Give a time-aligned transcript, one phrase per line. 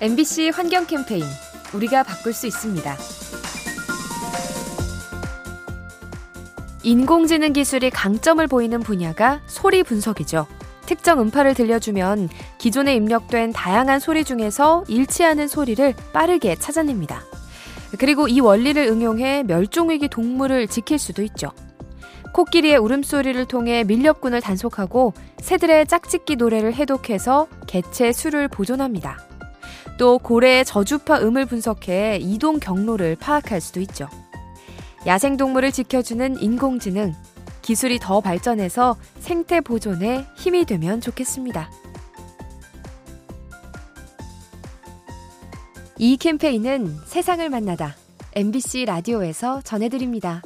[0.00, 1.22] MBC 환경 캠페인
[1.72, 2.96] 우리가 바꿀 수 있습니다.
[6.82, 10.46] 인공지능 기술이 강점을 보이는 분야가 소리 분석이죠.
[10.84, 12.28] 특정 음파를 들려주면
[12.58, 17.22] 기존에 입력된 다양한 소리 중에서 일치하는 소리를 빠르게 찾아냅니다.
[17.98, 21.52] 그리고 이 원리를 응용해 멸종위기 동물을 지킬 수도 있죠.
[22.32, 29.18] 코끼리의 울음소리를 통해 밀렵꾼을 단속하고 새들의 짝짓기 노래를 해독해서 개체 수를 보존합니다.
[29.98, 34.08] 또 고래의 저주파 음을 분석해 이동 경로를 파악할 수도 있죠.
[35.06, 37.14] 야생동물을 지켜주는 인공지능,
[37.62, 41.70] 기술이 더 발전해서 생태 보존에 힘이 되면 좋겠습니다.
[45.98, 47.94] 이 캠페인은 세상을 만나다
[48.34, 50.42] MBC 라디오에서 전해드립니다.